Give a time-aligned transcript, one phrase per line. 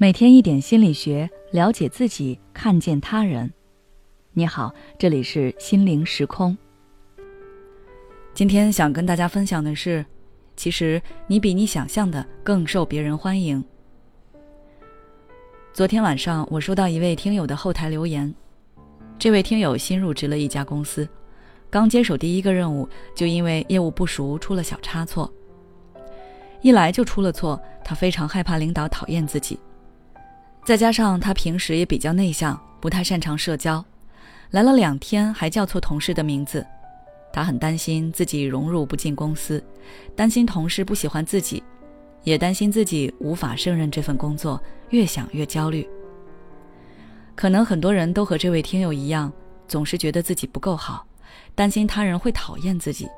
[0.00, 3.52] 每天一点心理学，了解自己，看见他人。
[4.30, 6.56] 你好，这里是心灵时空。
[8.32, 10.06] 今天想跟大家分享的是，
[10.54, 13.62] 其实你比你想象的更受别人欢迎。
[15.72, 18.32] 昨天晚上，我收到一位听友的后台留言，
[19.18, 21.08] 这位听友新入职了一家公司，
[21.68, 25.28] 刚接手第一个任务，就因为业务不熟出了小差错。
[26.62, 29.58] 一来就出了错，他非常害怕领导讨厌自己。
[30.68, 33.82] 再加上他平时也比较内向，不太擅长社交，
[34.50, 36.62] 来了两天还叫错同事的名字，
[37.32, 39.64] 他很担心自己融入不进公司，
[40.14, 41.62] 担心同事不喜欢自己，
[42.22, 45.88] 也担心自己无法胜任这份工作，越想越焦虑。
[47.34, 49.32] 可能很多人都和这位听友一样，
[49.66, 51.02] 总是觉得自己不够好，
[51.54, 53.08] 担心他人会讨厌自己。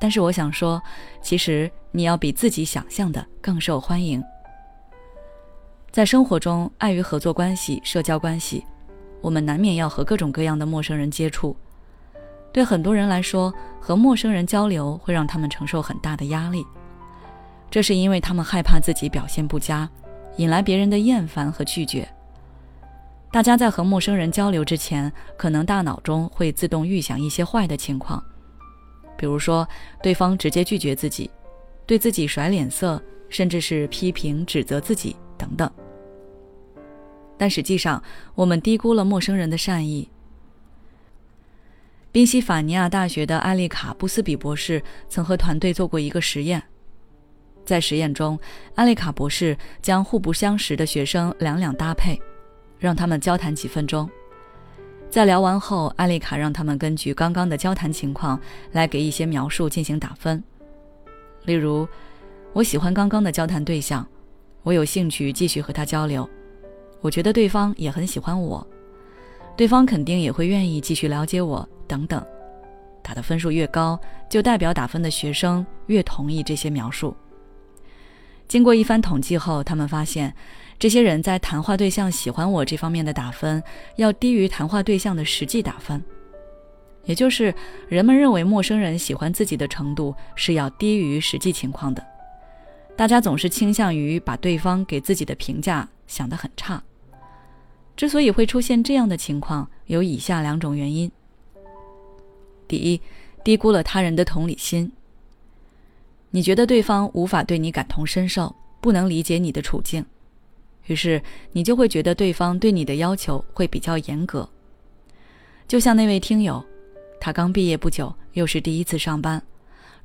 [0.00, 0.82] 但是我想说，
[1.20, 4.24] 其实你要比自己想象的更受欢迎。
[5.92, 8.64] 在生活中，碍于合作关系、社交关系，
[9.20, 11.54] 我们难免要和各种各样的陌生人接触。
[12.50, 16.64] 对很多人来说，和陌生人交流会让他们承受很大的压力，
[17.70, 19.86] 这是因为他们害怕自己表现不佳，
[20.38, 22.08] 引来别人的厌烦和拒绝。
[23.30, 28.22] 大家在和陌生人交流之前，可能大脑中会自动预想一些坏的情况，
[29.14, 29.68] 比如说
[30.02, 31.30] 对方直接拒绝自己，
[31.84, 35.70] 对自己甩脸色，甚至是批评指责自己等等。
[37.42, 38.00] 但实际上，
[38.36, 40.08] 我们低估了陌生人的善意。
[42.12, 46.62] 宾夕法尼亚大学的艾丽卡·布斯比博士曾和团队做过一个实验。
[47.64, 48.38] 在实验中，
[48.76, 52.16] 艾丽卡博士将互不相识的学生两两搭配，
[52.78, 54.08] 让他们交谈几分钟。
[55.10, 60.40] 在聊完后，艾丽卡让他们根据刚刚的交谈情况来给一些描述进行打分。
[61.44, 61.88] 例如，
[62.52, 64.06] 我喜欢刚刚的交谈对象，
[64.62, 66.30] 我有兴趣继续和他交流。
[67.02, 68.66] 我觉得对方也很喜欢我，
[69.56, 72.24] 对方肯定也会愿意继续了解我等等。
[73.02, 77.14] 打的分数越高，就代表打分的学生越同意这些描述。
[78.46, 80.32] 经过一番统计后，他们发现，
[80.78, 83.60] 这些人在谈话对象喜欢我这方面的打分
[83.96, 86.00] 要低于谈话对象的实际打分，
[87.04, 87.52] 也就是
[87.88, 92.06] 人们认为陌生人喜欢自己的程度是要低于实际情况的。
[92.94, 96.80] 大家总是倾向于把对方给自己的评价想得很差。
[97.96, 101.10] 之所以会出现这样的情况，有以下两种原因：
[102.66, 103.00] 第一，
[103.44, 104.90] 低估了他人的同理心。
[106.30, 110.04] 你觉得对方无法对你感同身受，不能理解你的处境，
[110.86, 114.48] 于是你就会觉得对方对你的要求会比较严格。
[115.68, 116.64] 就像那位听友，
[117.20, 119.40] 他刚毕业不久，又是第一次上班，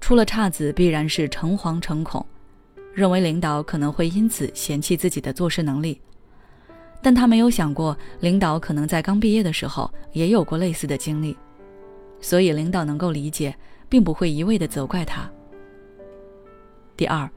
[0.02, 2.24] 出了岔子必然是诚惶诚恐，
[2.94, 6.00] 认为领导可能会因此嫌弃自己的做事能力。
[7.07, 11.38] 但他没有想过，领导可能在刚毕业的时候也有过类似的经历，
[12.19, 13.56] 所以领导能够理解，
[13.88, 15.22] 并不会一味的责怪他。
[16.97, 17.29] 第二，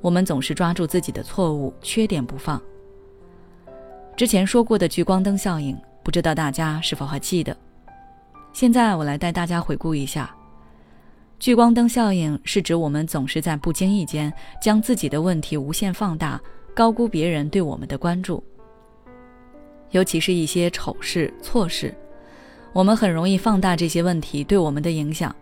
[0.00, 2.58] 我们总是抓住自己的错误、缺点不放。
[4.16, 7.54] 之前说过的聚光灯效应，不知道大家是否还记得？
[8.54, 10.34] 现在我来带大家回顾一下。
[11.38, 14.32] 聚光灯效应是指我们总是在不经意间
[14.62, 16.40] 将自己的问题无限放大，
[16.74, 18.42] 高估别人对我们的关注。
[19.90, 21.94] 尤其是一些丑事、错事，
[22.72, 25.34] 我们很容易放大这些问题对我们的影响，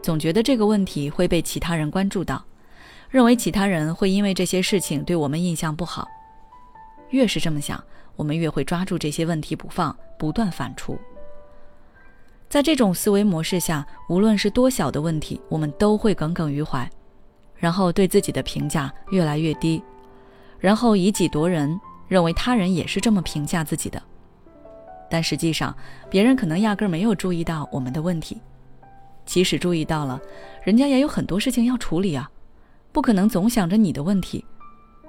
[0.00, 2.44] 总觉得这个问题会被其他人关注到，
[3.10, 6.06] 认为其他人会因为这些事情对我们印象不好。
[7.10, 7.82] 越是这么想，
[8.14, 10.96] 我们越会抓住这些问题不放，不断反刍。
[12.48, 16.88] 在这种思维模式下，无论是多小的问题，我们都会耿耿于怀，
[17.56, 19.82] 然后对自己的评价越来越低，
[20.60, 21.80] 然后以己夺人。
[22.12, 24.02] 认为他人也是这么评价自己的，
[25.08, 25.74] 但实际上
[26.10, 28.38] 别人可能压根儿没有注意到我们的问题，
[29.24, 30.20] 即使注意到了，
[30.62, 32.30] 人家也有很多事情要处理啊，
[32.92, 34.44] 不可能总想着你的问题，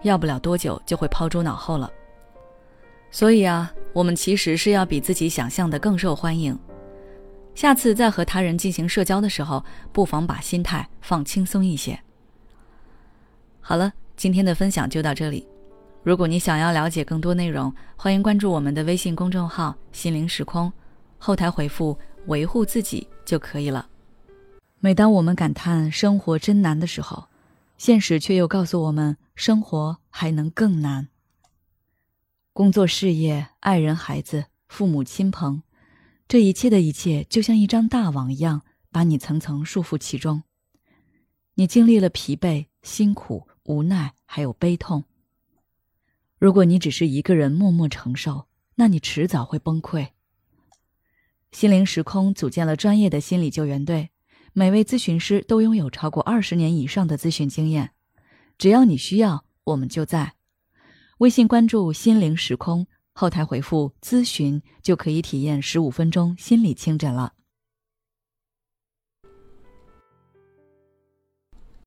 [0.04, 1.92] 要不了多久就会抛诸脑后了。
[3.12, 6.58] 所以啊，我们其实是要比自己想象的更受欢迎。
[7.54, 9.62] 下次在和他人进行社交的时候，
[9.92, 12.00] 不妨把心态放轻松一些。
[13.60, 15.46] 好了，今天的分享就到这里。
[16.04, 20.72] 如果你想要了解更多内容，欢迎关注我们的微信公众号“心灵时空”，
[21.18, 21.98] 后台回复
[22.28, 23.88] “维护自己”就可以了。
[24.82, 27.30] 每当我们感叹生活真难的时候，
[27.78, 31.08] 现实却又告诉我们，生活还能更难。
[32.52, 35.64] 工作、事业、爱人、孩子、父母亲朋，
[36.28, 40.44] 这一切的一切，就像一张大网一样，把你层层束缚其中。
[41.54, 45.06] 你经历了疲惫、辛苦、无奈，还有悲痛。
[46.44, 50.10] 如果你只是一个人默默承受，那你迟早会崩溃。
[51.54, 54.10] 心灵时空组建了专业的心理救援队，
[54.52, 57.92] 每位咨询师都拥有超过二十年以上的咨询经验。
[58.58, 60.34] 只要你需要，我们就在。
[61.20, 67.36] 微信关注“心灵时空”，后台回复“咨询”就可以体验十五分钟心理清诊了。